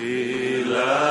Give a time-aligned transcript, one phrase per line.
[0.00, 1.09] Sila.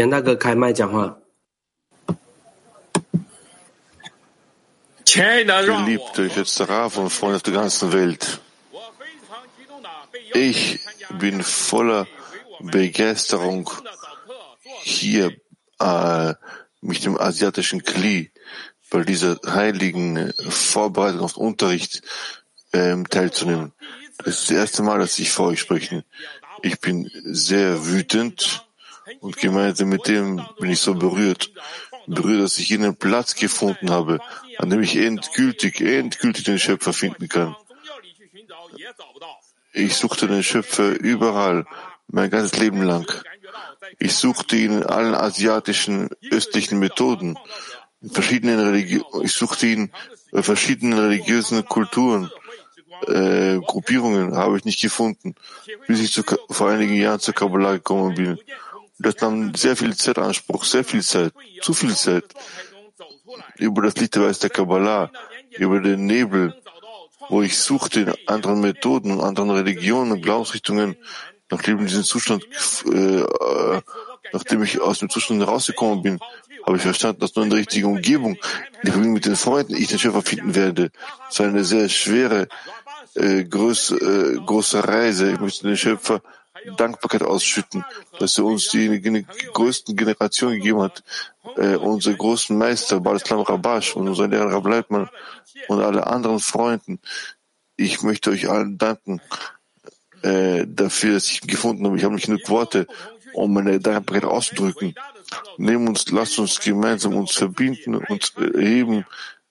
[0.00, 1.18] 杨大哥开麦讲话。
[5.04, 8.40] Geliebte, geschätzter Rav und Freunde auf der ganzen Welt.
[10.34, 10.80] Ich
[11.18, 12.06] bin voller
[12.60, 13.70] Begeisterung,
[14.82, 15.32] hier
[15.78, 16.34] äh,
[16.80, 18.30] mit dem asiatischen Kli
[18.90, 22.02] bei dieser heiligen Vorbereitung auf den Unterricht
[22.72, 23.72] ähm, teilzunehmen.
[24.18, 26.04] Das ist das erste Mal, dass ich vor euch spreche.
[26.62, 28.66] Ich bin sehr wütend
[29.19, 31.51] und gemeinsam mit dem bin ich so berührt,
[32.07, 34.19] berührt, dass ich einen Platz gefunden habe,
[34.57, 37.55] an dem ich endgültig, endgültig den Schöpfer finden kann.
[39.73, 41.65] Ich suchte den Schöpfer überall,
[42.07, 43.09] mein ganzes Leben lang.
[43.99, 47.37] Ich suchte ihn in allen asiatischen, östlichen Methoden,
[48.01, 49.91] in verschiedenen Religi ich suchte ihn
[50.31, 52.31] in verschiedenen religiösen Kulturen,
[53.07, 55.35] äh, Gruppierungen habe ich nicht gefunden,
[55.87, 58.39] bis ich zu, vor einigen Jahren zur Kabbalah gekommen bin.
[59.01, 62.25] Das nahm sehr viel Zeit Anspruch, sehr viel Zeit, zu viel Zeit.
[63.57, 65.09] Über das Licht der Weiß der Kabbalah,
[65.57, 66.53] über den Nebel,
[67.29, 70.97] wo ich suchte in anderen Methoden und anderen Religionen und Glaubensrichtungen,
[71.49, 72.43] nachdem diesen Zustand,
[72.93, 73.23] äh,
[74.33, 76.19] nachdem ich aus dem Zustand herausgekommen bin,
[76.65, 78.39] habe ich verstanden, dass nur in der richtigen Umgebung, in
[78.83, 80.91] der Verbindung mit den Freunden, ich den Schöpfer finden werde.
[81.29, 82.47] Es war eine sehr schwere,
[83.15, 85.31] äh, groß, äh, große Reise.
[85.31, 86.21] Ich möchte den Schöpfer
[86.77, 87.83] Dankbarkeit ausschütten,
[88.19, 91.03] dass er uns die, die größten Generationen gegeben hat,
[91.57, 95.09] äh, unsere großen Meister, Baal-Islam Rabash und unser Lehrer Rab Leitmann
[95.67, 96.99] und alle anderen Freunden.
[97.75, 99.21] Ich möchte euch allen danken
[100.21, 101.97] äh, dafür, dass ich ihn gefunden habe.
[101.97, 102.87] Ich habe nicht genug Worte,
[103.33, 104.93] um meine Dankbarkeit auszudrücken.
[105.57, 109.05] Nehmen uns, lasst uns gemeinsam uns verbinden und erheben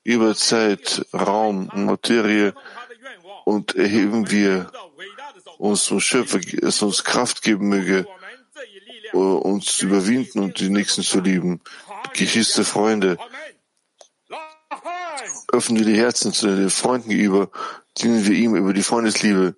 [0.05, 2.55] über Zeit, Raum, Materie
[3.45, 4.71] und erheben wir
[5.61, 8.07] uns zum Schöpfer, es uns Kraft geben möge,
[9.13, 11.61] uns zu überwinden und die Nächsten zu lieben.
[12.15, 13.19] Geschwister, Freunde,
[15.53, 17.51] öffnen wir die Herzen zu den Freunden gegenüber,
[17.99, 19.55] dienen wir ihm über die Freundesliebe,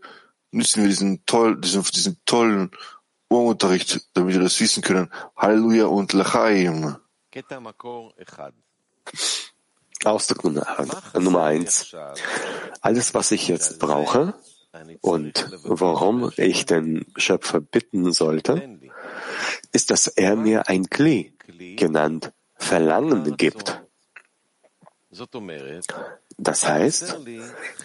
[0.50, 2.71] nützen wir diesen, toll, diesen, diesen tollen
[3.31, 5.11] Urunterricht, damit wir das wissen können.
[5.37, 6.97] Halleluja und Lachaim.
[10.05, 10.44] Ausdruck
[11.15, 11.94] Nummer eins.
[12.81, 14.35] Alles, was ich jetzt brauche
[15.01, 18.79] und warum ich den Schöpfer bitten sollte,
[19.73, 21.33] ist, dass er mir ein Kli,
[21.77, 23.83] genannt Verlangen, gibt.
[26.39, 27.19] Das heißt,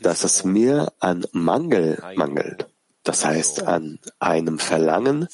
[0.02, 2.68] dass es mir an Mangel mangelt.
[3.08, 5.28] Das heißt an einem Verlangen,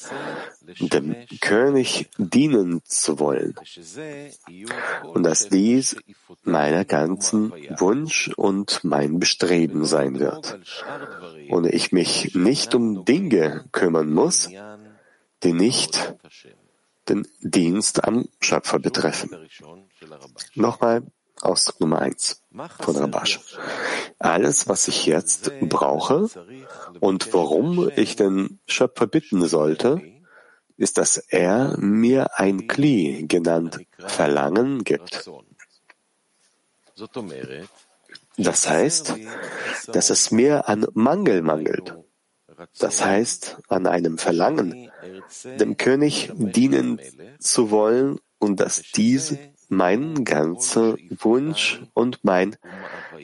[0.78, 3.54] dem König dienen zu wollen,
[5.02, 5.96] und dass dies
[6.42, 10.58] meiner ganzen Wunsch und mein Bestreben sein wird,
[11.48, 14.48] und ich mich nicht um Dinge kümmern muss,
[15.42, 16.14] die nicht
[17.08, 19.30] den Dienst am Schöpfer betreffen.
[20.54, 21.02] Nochmal
[21.44, 22.42] Ausdruck Nummer eins
[22.80, 23.40] von Rabash.
[24.18, 26.28] Alles, was ich jetzt brauche
[27.00, 30.00] und worum ich den Schöpfer bitten sollte,
[30.76, 35.30] ist, dass er mir ein Kli, genannt Verlangen, gibt.
[38.36, 39.14] Das heißt,
[39.88, 41.94] dass es mir an Mangel mangelt.
[42.78, 44.90] Das heißt, an einem Verlangen,
[45.44, 47.00] dem König dienen
[47.38, 49.36] zu wollen und dass dies
[49.68, 52.56] mein ganzer Wunsch und mein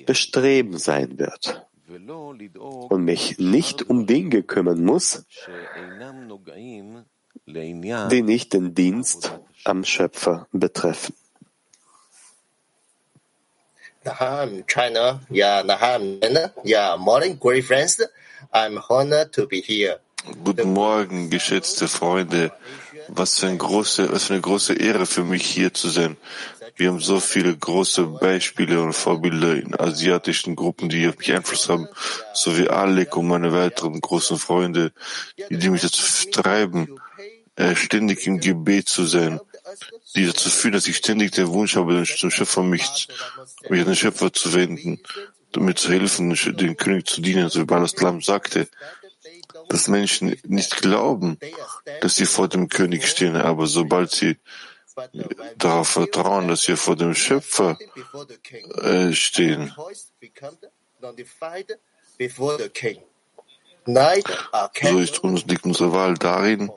[0.07, 1.67] Bestreben sein wird
[2.89, 5.25] und mich nicht um Dinge kümmern muss,
[7.47, 9.33] die nicht den Dienst
[9.65, 11.15] am Schöpfer betreffen.
[14.03, 15.21] Naham, China.
[15.31, 16.21] Yeah, Naham,
[16.65, 18.01] yeah, morning, great friends.
[18.51, 20.01] I'm honored to be here.
[20.43, 22.51] Guten Morgen, geschätzte Freunde.
[23.13, 26.17] Was für, ein große, was für eine große Ehre für mich hier zu sein.
[26.77, 31.69] Wir haben so viele große Beispiele und Vorbilder in asiatischen Gruppen, die auf mich Einfluss
[31.69, 31.89] haben,
[32.33, 34.93] sowie Alec und meine weiteren großen Freunde,
[35.51, 36.99] die mich dazu treiben,
[37.57, 39.41] äh, ständig im Gebet zu sein,
[40.15, 43.09] die dazu führen, dass ich ständig den Wunsch habe, zum Schöpfer mich,
[43.69, 45.01] mich an den Schöpfer zu wenden,
[45.53, 48.69] damit zu helfen, den König zu dienen, so wie Balaslam sagte
[49.71, 51.39] dass Menschen nicht glauben,
[52.01, 54.37] dass sie vor dem König stehen, aber sobald sie
[55.57, 57.79] darauf vertrauen, dass sie vor dem Schöpfer
[58.83, 59.73] äh, stehen,
[64.83, 66.73] so ist uns, liegt unsere Wahl darin,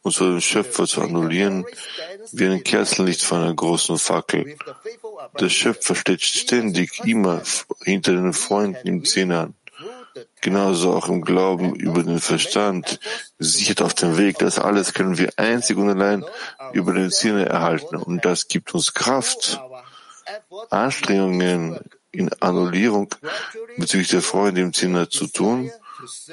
[0.00, 1.66] uns vor dem Schöpfer zu annullieren,
[2.32, 4.56] wie ein Kerzenlicht von einer großen Fackel.
[5.38, 7.42] Der Schöpfer steht ständig immer
[7.84, 9.54] hinter den Freunden im Zehner an
[10.40, 13.00] genauso auch im Glauben über den Verstand,
[13.38, 14.38] sichert auf dem Weg.
[14.38, 16.24] Das alles können wir einzig und allein
[16.72, 17.96] über den Sinne erhalten.
[17.96, 19.60] Und das gibt uns Kraft,
[20.70, 21.78] Anstrengungen
[22.10, 23.14] in Annullierung
[23.76, 25.70] bezüglich der Freunde im Sinne zu tun.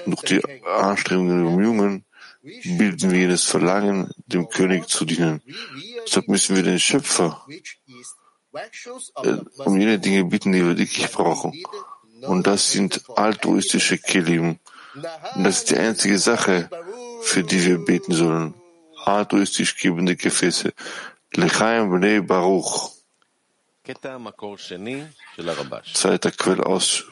[0.05, 2.05] Durch die Anstrengungen und Bemühungen
[2.41, 5.41] bilden wir jenes Verlangen, dem König zu dienen.
[6.05, 7.45] Deshalb müssen wir den Schöpfer
[9.23, 11.53] äh, um jene Dinge bitten, die wir wirklich brauchen.
[12.27, 14.59] Und das sind altruistische Kelim.
[15.35, 16.69] Und das ist die einzige Sache,
[17.21, 18.53] für die wir beten sollen.
[19.03, 20.73] Altruistisch gebende Gefäße.
[21.33, 22.91] Lechaim bnei Baruch.
[25.93, 27.03] Zweiter Quellaus.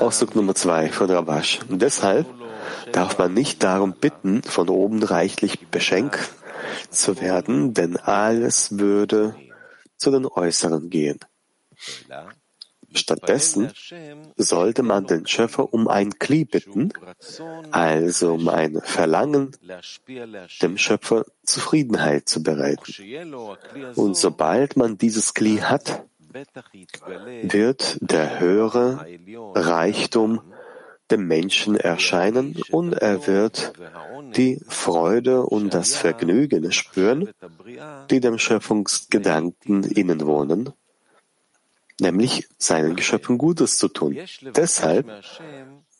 [0.00, 1.60] Ausdruck Nummer zwei von Rabash.
[1.68, 2.26] Und deshalb
[2.90, 6.30] darf man nicht darum bitten, von oben reichlich beschenkt
[6.90, 9.36] zu werden, denn alles würde
[9.96, 11.20] zu den Äußeren gehen.
[12.94, 13.72] Stattdessen
[14.36, 16.92] sollte man den Schöpfer um ein Kli bitten,
[17.70, 19.56] also um ein Verlangen,
[20.60, 22.92] dem Schöpfer Zufriedenheit zu bereiten.
[23.96, 26.04] Und sobald man dieses Kli hat,
[27.42, 29.06] wird der höhere
[29.54, 30.40] Reichtum
[31.10, 33.74] dem Menschen erscheinen und er wird
[34.34, 37.28] die Freude und das Vergnügen spüren,
[38.10, 40.72] die dem Schöpfungsgedanken innen wohnen
[42.00, 44.18] nämlich seinen Geschöpfen Gutes zu tun.
[44.56, 45.10] Deshalb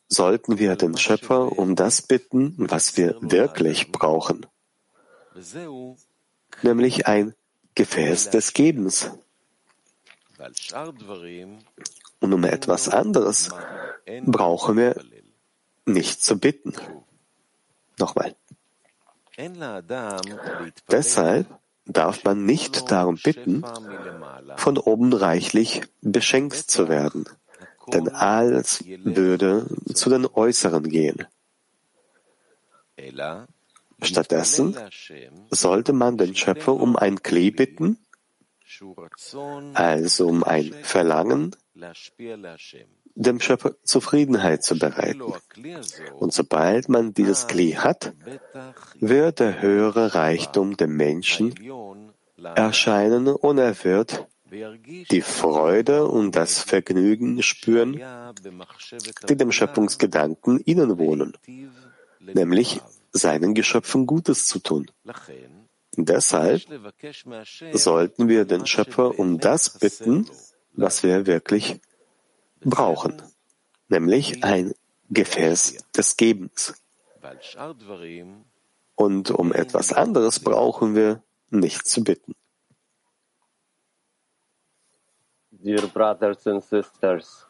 [0.08, 4.46] sollten wir den Schöpfer um das bitten, was wir wirklich brauchen,
[6.62, 7.34] nämlich ein
[7.74, 9.10] Gefäß des Gebens.
[12.20, 13.50] Und um etwas anderes
[14.26, 15.02] brauchen wir
[15.86, 16.74] nicht zu bitten.
[17.98, 18.34] Nochmal.
[20.90, 21.46] Deshalb
[21.86, 23.64] darf man nicht darum bitten,
[24.56, 27.28] von oben reichlich beschenkt zu werden,
[27.92, 31.26] denn alles würde zu den Äußeren gehen.
[34.02, 34.76] Stattdessen
[35.50, 37.98] sollte man den Schöpfer um ein Klee bitten,
[39.74, 41.56] also um ein Verlangen,
[43.14, 45.22] dem Schöpfer Zufriedenheit zu bereiten.
[46.18, 48.12] Und sobald man dieses Kli hat,
[49.00, 51.54] wird der höhere Reichtum dem Menschen
[52.54, 54.26] erscheinen und er wird
[55.10, 58.00] die Freude und das Vergnügen spüren,
[59.28, 61.32] die dem Schöpfungsgedanken innen wohnen,
[62.20, 62.80] nämlich
[63.12, 64.90] seinen Geschöpfen Gutes zu tun.
[65.96, 66.62] Deshalb
[67.72, 70.26] sollten wir den Schöpfer um das bitten,
[70.74, 71.80] was wir wirklich
[72.64, 73.22] brauchen,
[73.88, 74.74] nämlich ein
[75.10, 76.74] Gefäß des Gebens.
[78.94, 82.34] Und um etwas anderes brauchen wir nicht zu bitten.
[85.50, 87.46] Dear brothers and sisters,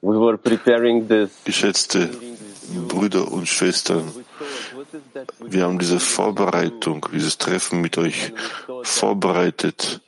[0.00, 1.44] we were preparing this.
[1.44, 2.08] Geschätzte
[2.88, 4.10] Brüder und Schwestern,
[5.40, 8.32] wir haben diese Vorbereitung, dieses Treffen mit euch
[8.82, 10.00] vorbereitet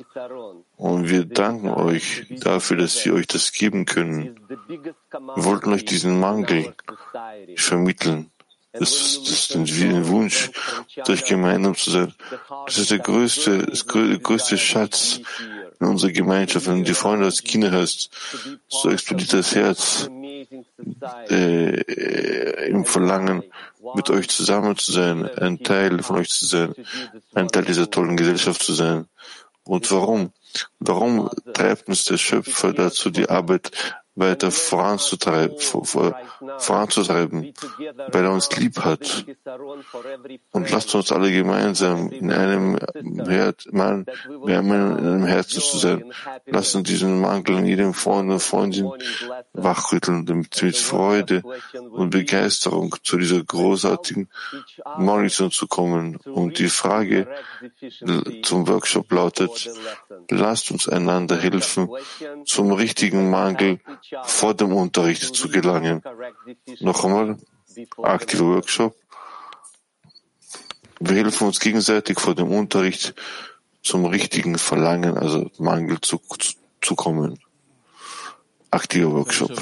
[0.77, 4.41] und wir danken euch dafür, dass wir euch das geben können.
[4.69, 6.75] Wir wollten euch diesen Mangel
[7.57, 8.31] vermitteln.
[8.79, 10.51] Das, ist ein Wunsch,
[11.07, 12.15] durch gemeinsam zu sein.
[12.67, 15.21] Das ist der größte, das größte Schatz
[15.81, 16.67] in unserer Gemeinschaft.
[16.67, 18.11] Wenn du die Freunde als Kinder hast,
[18.69, 20.11] so explodiert das Herz
[21.29, 23.43] äh, im Verlangen,
[23.95, 26.75] mit euch zusammen zu sein, ein Teil von euch zu sein,
[27.35, 29.07] ein Teil dieser tollen Gesellschaft zu sein.
[29.65, 30.33] Und warum?
[30.79, 33.73] Warum treibt uns der Schöpfer dazu, die Arbeit
[34.17, 35.57] weiter voranzutreiben,
[36.59, 37.55] voranzutreiben,
[38.09, 39.27] weil er uns lieb hat.
[40.53, 42.79] Und lasst uns alle gemeinsam in einem,
[43.27, 46.13] Herz, in einem Herzen zu sein.
[46.47, 48.91] Lasst uns diesen Mangel in jedem Freund und Freundin
[49.53, 51.43] wachrütteln, damit mit Freude
[51.91, 54.29] und Begeisterung zu dieser großartigen
[54.99, 56.17] Monition zu kommen.
[56.25, 57.29] Und die Frage
[58.43, 59.71] zum Workshop lautet,
[60.31, 61.89] lasst uns einander helfen,
[62.45, 63.81] zum richtigen Mangel
[64.25, 66.03] vor dem Unterricht zu gelangen.
[66.81, 67.39] Noch einmal,
[68.03, 68.95] aktiver Workshop.
[70.99, 73.15] Wir helfen uns gegenseitig vor dem Unterricht
[73.83, 76.21] zum richtigen Verlangen, also Mangel zu,
[76.81, 77.39] zu kommen.
[78.71, 79.53] Aktiver Workshop.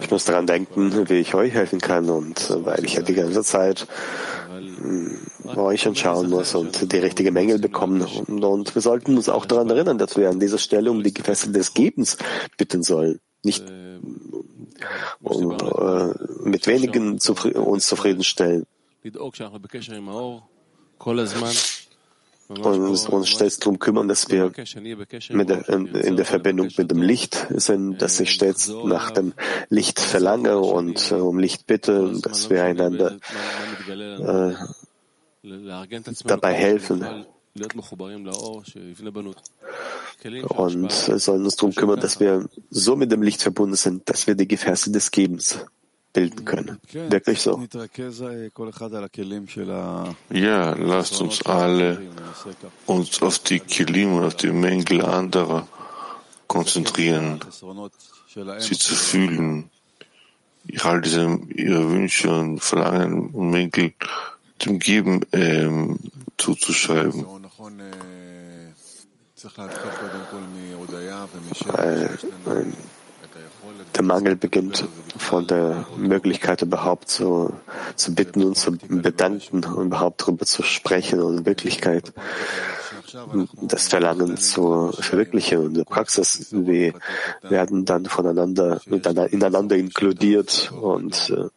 [0.00, 3.42] Ich muss daran denken, wie ich euch helfen kann und weil ich ja die ganze
[3.42, 3.86] Zeit
[5.56, 8.02] euch anschauen muss und die richtige Menge bekommen.
[8.02, 11.12] Und, und, wir sollten uns auch daran erinnern, dass wir an dieser Stelle um die
[11.12, 12.16] Gefäße des Gebens
[12.56, 13.20] bitten sollen.
[13.42, 13.64] Nicht
[15.20, 18.66] um, äh, mit wenigen zufri uns zufriedenstellen.
[22.50, 22.66] Und
[23.08, 28.18] uns stets darum kümmern, dass wir der, in der Verbindung mit dem Licht sind, dass
[28.18, 29.34] ich stets nach dem
[29.68, 33.18] Licht verlange und äh, um Licht bitte, dass wir einander
[33.88, 34.54] äh,
[36.24, 37.24] dabei helfen.
[40.48, 44.34] Und sollen uns darum kümmern, dass wir so mit dem Licht verbunden sind, dass wir
[44.34, 45.64] die Gefäße des Gebens
[46.12, 46.80] bilden können.
[46.92, 47.62] Wirklich so.
[50.30, 52.02] Ja, lasst uns alle
[52.86, 55.66] uns auf die Kilim und auf die Mängel anderer
[56.46, 57.40] konzentrieren,
[58.58, 59.70] sie zu fühlen,
[60.80, 63.92] all diese ihre Wünsche und Verlangen und Mängel
[64.64, 65.98] dem Geben ähm,
[66.36, 67.24] zuzuschreiben.
[72.44, 72.66] Weil,
[73.94, 77.52] der Mangel beginnt von der Möglichkeit überhaupt zu,
[77.96, 82.12] zu bitten und zu bedanken und überhaupt darüber zu sprechen und in Wirklichkeit
[83.60, 85.58] das Verlangen zu verwirklichen.
[85.58, 86.94] Und in der Praxis, wir
[87.42, 91.48] werden dann voneinander, ineinander inkludiert und äh,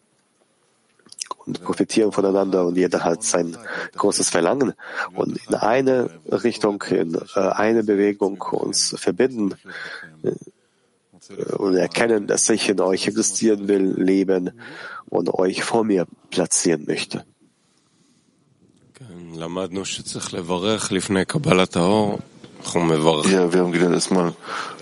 [1.46, 3.58] und profitieren voneinander und jeder hat sein
[3.98, 4.74] großes Verlangen
[5.13, 9.53] und in eine Richtung, in äh, eine Bewegung uns verbinden
[11.58, 14.51] und erkennen, dass ich in euch existieren will, leben
[15.10, 17.25] und euch vor mir platzieren möchte.
[23.30, 24.36] Ja, wir haben gelernt, dass man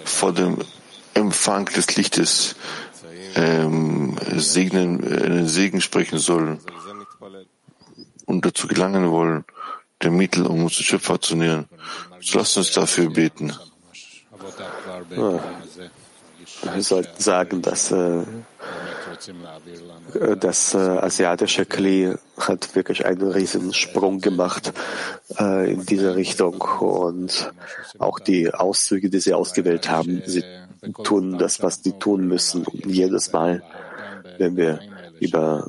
[0.03, 0.57] vor dem
[1.13, 2.55] Empfang des Lichtes
[3.35, 6.59] ähm, segnen, einen Segen sprechen soll
[8.25, 9.45] und dazu gelangen wollen,
[10.01, 11.67] der Mittel, um uns zu Schöpfer zu nähern.
[12.19, 13.53] So lasst uns dafür beten.
[15.15, 15.60] Ja.
[16.79, 18.23] Sollten sagen, dass äh,
[20.39, 24.73] das äh, asiatische Kli hat wirklich einen riesigen Sprung gemacht
[25.39, 27.51] äh, in diese Richtung und
[27.99, 30.43] auch die Auszüge, die sie ausgewählt haben, sie
[31.03, 32.65] tun das, was sie tun müssen.
[32.65, 33.63] Und jedes Mal,
[34.37, 34.79] wenn wir
[35.19, 35.67] über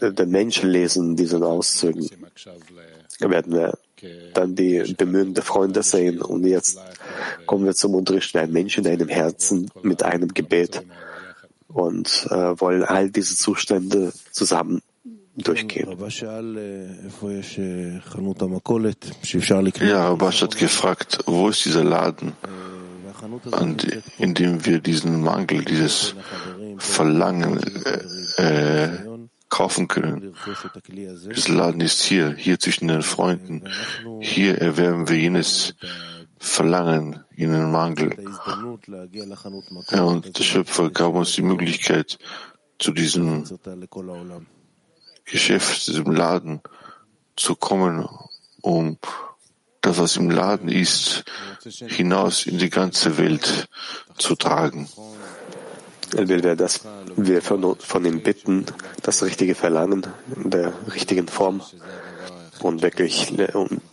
[0.00, 2.08] den Menschen lesen, diesen Auszügen,
[3.20, 3.78] werden wir
[4.34, 6.20] dann die Bemühungen der Freunde sehen.
[6.20, 6.78] Und jetzt
[7.46, 10.82] kommen wir zum Unterricht ein Mensch in einem Herzen mit einem Gebet
[11.68, 14.82] und äh, wollen all diese Zustände zusammen
[15.36, 15.88] durchgehen.
[19.88, 22.32] Ja, Rabash hat gefragt, wo ist dieser Laden,
[24.18, 26.14] in dem wir diesen Mangel, dieses
[26.78, 27.60] Verlangen
[28.36, 29.07] äh,
[29.48, 30.34] kaufen können.
[31.34, 33.64] Dieser Laden ist hier, hier zwischen den Freunden.
[34.20, 35.74] Hier erwerben wir jenes
[36.38, 38.16] Verlangen, jenen Mangel.
[39.90, 42.18] Ja, und der Schöpfer gab uns die Möglichkeit,
[42.78, 43.44] zu diesem
[45.24, 46.60] Geschäft, zu diesem Laden
[47.36, 48.08] zu kommen,
[48.62, 48.98] um
[49.80, 51.24] das, was im Laden ist,
[51.64, 53.68] hinaus in die ganze Welt
[54.16, 54.88] zu tragen.
[56.16, 56.80] Er will, dass
[57.16, 58.66] wir von, von ihm bitten,
[59.02, 60.06] das richtige Verlangen
[60.42, 61.62] in der richtigen Form
[62.60, 63.32] und wirklich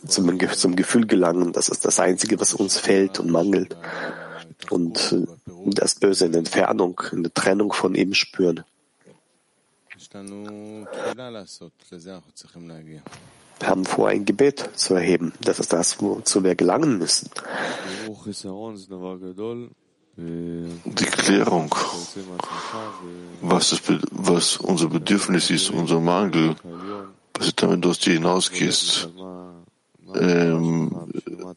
[0.08, 3.76] zum, zum Gefühl gelangen, das ist das Einzige, was uns fehlt und mangelt
[4.70, 5.26] und äh,
[5.66, 8.64] das Böse in Entfernung, in der Trennung von ihm spüren.
[13.60, 15.34] Wir haben vor, ein Gebet zu erheben.
[15.42, 17.30] Das ist das, wozu wir gelangen müssen.
[20.18, 21.76] Die Klärung,
[23.42, 23.82] was, das,
[24.12, 26.56] was unser Bedürfnis ist, unser Mangel,
[27.34, 29.10] was damit aus dir hinausgehst,
[30.16, 31.12] ähm,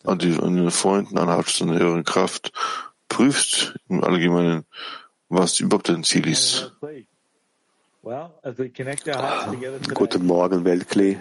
[0.04, 2.52] an, die, an den Freunden anhaltst, an höheren Kraft,
[3.08, 4.64] prüfst im Allgemeinen,
[5.28, 6.72] was überhaupt dein Ziel ist.
[9.94, 11.18] Guten Morgen, Weltklee.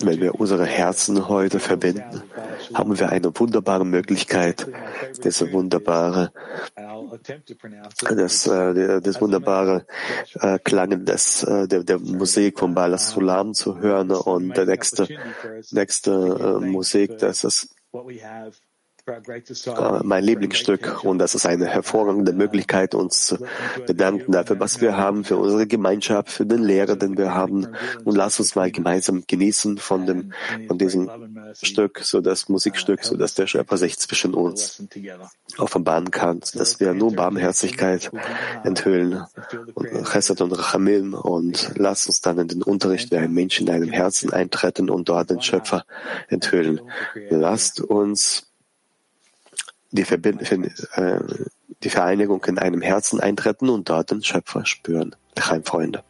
[0.00, 2.22] Wenn wir unsere Herzen heute verbinden,
[2.72, 4.66] haben wir eine wunderbare Möglichkeit,
[5.22, 6.32] das wunderbare,
[8.08, 9.86] das, äh, das wunderbare
[10.40, 15.08] äh, Klang des, äh, der, der Musik von Balas Sulam zu hören und der nächste,
[15.72, 17.74] nächste Musik, das ist
[20.02, 23.38] mein Lieblingsstück und das ist eine hervorragende Möglichkeit, uns zu
[23.86, 27.68] bedanken dafür, was wir haben, für unsere Gemeinschaft, für den Lehrer, den wir haben.
[28.04, 30.32] Und lass uns mal gemeinsam genießen von dem,
[30.66, 31.08] von diesem
[31.62, 34.82] Stück, so das Musikstück, so dass der Schöpfer sich zwischen uns
[35.58, 38.10] offenbaren kann, dass wir nur Barmherzigkeit
[38.64, 39.24] enthüllen
[39.74, 41.14] und Chesed und Rachamim.
[41.14, 45.08] Und lass uns dann in den Unterricht wie ein Mensch in deinem Herzen eintreten und
[45.08, 45.84] dort den Schöpfer
[46.28, 46.80] enthüllen.
[47.30, 48.46] Lasst uns
[49.90, 51.20] die, äh,
[51.82, 55.14] die Vereinigung in einem Herzen eintreten und dort den Schöpfer spüren.
[55.64, 56.02] Freunde.